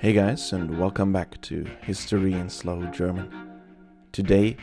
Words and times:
Hey 0.00 0.12
guys, 0.12 0.52
and 0.52 0.78
welcome 0.78 1.12
back 1.12 1.40
to 1.40 1.66
History 1.80 2.32
in 2.32 2.48
Slow 2.48 2.84
German. 2.92 3.28
Today, 4.12 4.56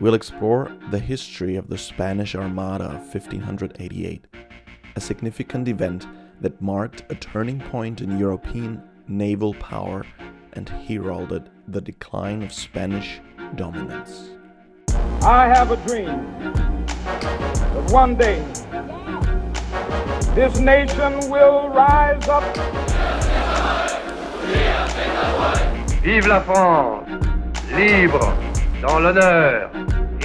we'll 0.00 0.14
explore 0.14 0.74
the 0.90 0.98
history 0.98 1.56
of 1.56 1.68
the 1.68 1.76
Spanish 1.76 2.34
Armada 2.34 2.84
of 2.84 3.00
1588, 3.02 4.24
a 4.96 5.00
significant 5.00 5.68
event 5.68 6.06
that 6.40 6.62
marked 6.62 7.02
a 7.10 7.14
turning 7.16 7.60
point 7.60 8.00
in 8.00 8.18
European 8.18 8.82
naval 9.06 9.52
power 9.52 10.06
and 10.54 10.70
heralded 10.70 11.50
the 11.68 11.82
decline 11.82 12.42
of 12.42 12.50
Spanish 12.50 13.20
dominance. 13.56 14.30
I 15.20 15.48
have 15.48 15.70
a 15.70 15.76
dream 15.86 16.86
that 16.86 17.90
one 17.92 18.14
day 18.16 18.38
this 20.34 20.58
nation 20.60 21.30
will 21.30 21.68
rise 21.68 22.26
up. 22.26 22.87
Vive 26.08 26.26
la 26.26 26.40
France, 26.40 27.06
libre, 27.76 28.32
dans 28.80 28.98
l'honneur 28.98 29.70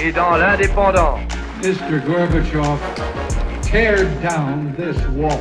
et 0.01 0.13
dans 0.13 0.37
l'indépendance. 0.37 1.19
Mr. 1.61 1.99
Gorbachev, 2.05 2.79
tear 3.61 4.05
down 4.21 4.73
this 4.77 4.95
wall. 5.09 5.37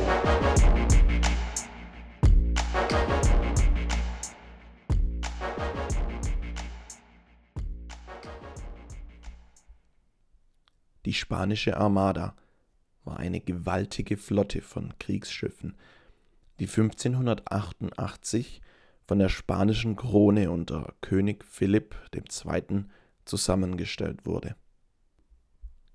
Die 11.05 11.13
spanische 11.13 11.77
Armada 11.77 12.35
war 13.05 13.15
eine 13.17 13.39
gewaltige 13.39 14.17
Flotte 14.17 14.61
von 14.61 14.93
Kriegsschiffen, 14.99 15.77
die 16.59 16.67
1588 16.67 18.59
von 19.05 19.19
der 19.19 19.29
spanischen 19.29 19.95
Krone 19.95 20.49
unter 20.51 20.93
König 21.01 21.43
Philipp 21.45 21.95
II. 22.15 22.85
zusammengestellt 23.25 24.25
wurde. 24.25 24.55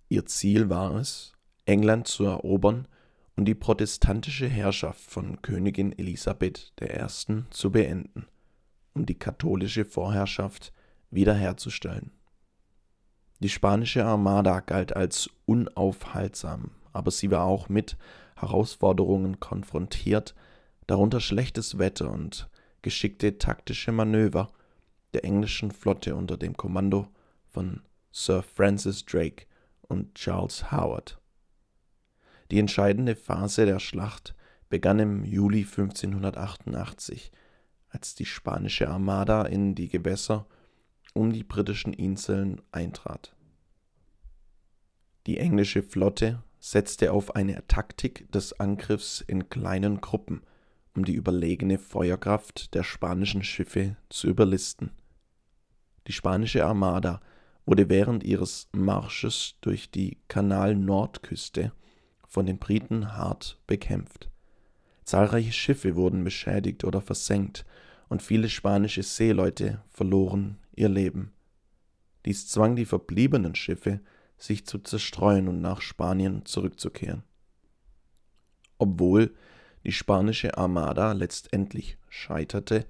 Ihr 0.08 0.26
Ziel 0.26 0.70
war 0.70 0.96
es, 0.96 1.32
England 1.66 2.08
zu 2.08 2.24
erobern 2.24 2.88
und 3.36 3.44
die 3.44 3.54
protestantische 3.54 4.48
Herrschaft 4.48 5.00
von 5.00 5.42
Königin 5.42 5.96
Elisabeth 5.96 6.72
I. 6.80 7.44
zu 7.50 7.70
beenden, 7.70 8.26
um 8.94 9.06
die 9.06 9.18
katholische 9.18 9.84
Vorherrschaft 9.84 10.72
wiederherzustellen. 11.10 12.10
Die 13.40 13.48
spanische 13.48 14.04
Armada 14.04 14.60
galt 14.60 14.96
als 14.96 15.30
unaufhaltsam, 15.46 16.72
aber 16.92 17.10
sie 17.10 17.30
war 17.30 17.44
auch 17.44 17.68
mit 17.68 17.96
Herausforderungen 18.36 19.38
konfrontiert, 19.38 20.34
darunter 20.86 21.20
schlechtes 21.20 21.78
Wetter 21.78 22.10
und 22.10 22.48
geschickte 22.82 23.38
taktische 23.38 23.92
Manöver 23.92 24.52
der 25.12 25.24
englischen 25.24 25.70
Flotte 25.70 26.14
unter 26.14 26.36
dem 26.36 26.56
Kommando 26.56 27.08
von 27.46 27.82
Sir 28.10 28.42
Francis 28.42 29.04
Drake 29.04 29.46
und 29.82 30.14
Charles 30.14 30.70
Howard. 30.70 31.20
Die 32.50 32.58
entscheidende 32.58 33.16
Phase 33.16 33.66
der 33.66 33.78
Schlacht 33.78 34.34
begann 34.68 34.98
im 34.98 35.24
Juli 35.24 35.60
1588, 35.60 37.32
als 37.88 38.14
die 38.14 38.26
spanische 38.26 38.88
Armada 38.88 39.42
in 39.42 39.74
die 39.74 39.88
Gewässer 39.88 40.46
um 41.14 41.32
die 41.32 41.44
britischen 41.44 41.92
Inseln 41.92 42.60
eintrat. 42.70 43.34
Die 45.26 45.38
englische 45.38 45.82
Flotte 45.82 46.42
setzte 46.60 47.12
auf 47.12 47.34
eine 47.36 47.66
Taktik 47.66 48.30
des 48.32 48.58
Angriffs 48.60 49.20
in 49.20 49.48
kleinen 49.48 50.00
Gruppen, 50.00 50.42
um 50.98 51.04
die 51.04 51.14
überlegene 51.14 51.78
Feuerkraft 51.78 52.74
der 52.74 52.82
spanischen 52.82 53.44
Schiffe 53.44 53.94
zu 54.08 54.26
überlisten. 54.26 54.90
Die 56.08 56.12
spanische 56.12 56.66
Armada 56.66 57.20
wurde 57.66 57.88
während 57.88 58.24
ihres 58.24 58.68
Marsches 58.72 59.54
durch 59.60 59.92
die 59.92 60.18
Kanal-Nordküste 60.26 61.70
von 62.26 62.46
den 62.46 62.58
Briten 62.58 63.16
hart 63.16 63.60
bekämpft. 63.68 64.28
Zahlreiche 65.04 65.52
Schiffe 65.52 65.94
wurden 65.94 66.24
beschädigt 66.24 66.82
oder 66.82 67.00
versenkt 67.00 67.64
und 68.08 68.20
viele 68.20 68.48
spanische 68.48 69.04
Seeleute 69.04 69.80
verloren 69.90 70.58
ihr 70.74 70.88
Leben. 70.88 71.30
Dies 72.26 72.48
zwang 72.48 72.74
die 72.74 72.86
verbliebenen 72.86 73.54
Schiffe, 73.54 74.00
sich 74.36 74.66
zu 74.66 74.80
zerstreuen 74.80 75.46
und 75.46 75.60
nach 75.60 75.80
Spanien 75.80 76.44
zurückzukehren. 76.44 77.22
Obwohl 78.78 79.32
die 79.88 79.92
spanische 79.92 80.58
Armada 80.58 81.12
letztendlich 81.12 81.96
scheiterte, 82.10 82.84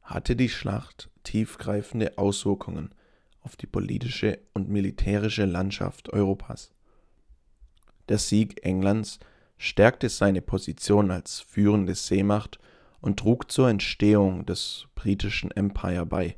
hatte 0.00 0.34
die 0.34 0.48
Schlacht 0.48 1.10
tiefgreifende 1.24 2.16
Auswirkungen 2.16 2.94
auf 3.42 3.54
die 3.54 3.66
politische 3.66 4.38
und 4.54 4.70
militärische 4.70 5.44
Landschaft 5.44 6.10
Europas. 6.10 6.72
Der 8.08 8.16
Sieg 8.16 8.64
Englands 8.64 9.18
stärkte 9.58 10.08
seine 10.08 10.40
Position 10.40 11.10
als 11.10 11.40
führende 11.40 11.94
Seemacht 11.94 12.58
und 13.02 13.18
trug 13.18 13.52
zur 13.52 13.68
Entstehung 13.68 14.46
des 14.46 14.86
britischen 14.94 15.50
Empire 15.50 16.06
bei, 16.06 16.36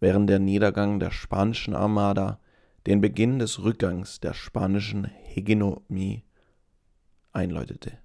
während 0.00 0.28
der 0.28 0.40
Niedergang 0.40 0.98
der 0.98 1.12
spanischen 1.12 1.76
Armada 1.76 2.40
den 2.88 3.00
Beginn 3.00 3.38
des 3.38 3.62
Rückgangs 3.62 4.18
der 4.18 4.34
spanischen 4.34 5.04
Hegemonie 5.04 6.24
einläutete. 7.32 7.98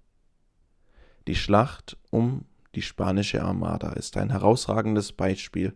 Die 1.28 1.36
Schlacht 1.36 1.98
um 2.10 2.46
die 2.76 2.82
spanische 2.82 3.44
Armada 3.44 3.94
ist 3.94 4.18
ein 4.18 4.32
herausragendes 4.32 5.14
Beispiel 5.14 5.74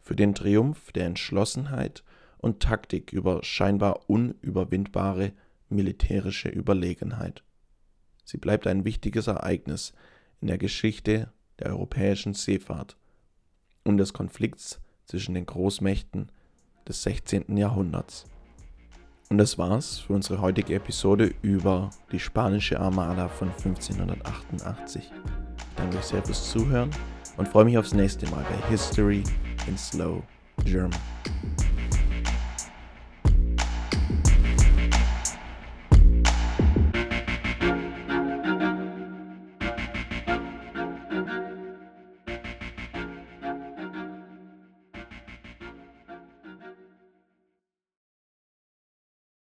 für 0.00 0.16
den 0.16 0.34
Triumph 0.34 0.92
der 0.92 1.06
Entschlossenheit 1.06 2.04
und 2.38 2.60
Taktik 2.60 3.12
über 3.12 3.42
scheinbar 3.44 4.10
unüberwindbare 4.10 5.32
militärische 5.68 6.48
Überlegenheit. 6.48 7.44
Sie 8.24 8.38
bleibt 8.38 8.66
ein 8.66 8.84
wichtiges 8.84 9.26
Ereignis 9.26 9.92
in 10.40 10.48
der 10.48 10.58
Geschichte 10.58 11.32
der 11.58 11.70
europäischen 11.70 12.34
Seefahrt 12.34 12.96
und 13.84 13.98
des 13.98 14.12
Konflikts 14.12 14.80
zwischen 15.06 15.34
den 15.34 15.46
Großmächten 15.46 16.30
des 16.86 17.02
16. 17.02 17.56
Jahrhunderts. 17.56 18.26
Und 19.32 19.38
das 19.38 19.56
war's 19.58 20.00
für 20.00 20.14
unsere 20.14 20.40
heutige 20.40 20.74
Episode 20.74 21.32
über 21.42 21.90
die 22.10 22.18
spanische 22.18 22.80
Armada 22.80 23.28
von 23.28 23.48
1588. 23.48 25.02
Ich 25.04 25.10
danke 25.76 25.98
euch 25.98 26.04
sehr 26.04 26.24
fürs 26.24 26.50
Zuhören 26.50 26.90
und 27.36 27.46
freue 27.46 27.64
mich 27.64 27.78
aufs 27.78 27.94
nächste 27.94 28.28
Mal 28.30 28.42
bei 28.42 28.68
History 28.68 29.22
in 29.68 29.78
Slow 29.78 30.20
German. 30.64 30.98